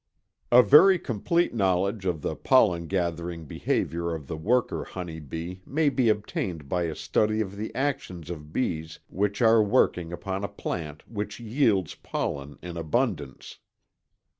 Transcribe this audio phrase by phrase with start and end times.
[0.51, 5.89] A very complete knowledge of the pollen gathering behavior of the worker honey bee may
[5.89, 10.47] be obtained by a study of the actions of bees which are working upon a
[10.47, 13.59] plant which yields pollen in abundance.